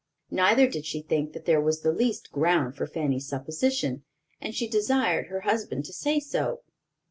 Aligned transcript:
Neither 0.31 0.67
did 0.67 0.87
she 0.87 1.03
think 1.03 1.33
there 1.45 1.61
was 1.61 1.81
the 1.81 1.91
least 1.91 2.31
ground 2.31 2.75
for 2.75 2.87
Fanny's 2.87 3.27
supposition, 3.27 4.01
and 4.41 4.55
she 4.55 4.67
desired 4.67 5.27
her 5.27 5.41
husband 5.41 5.85
to 5.85 5.93
say 5.93 6.19
so. 6.19 6.63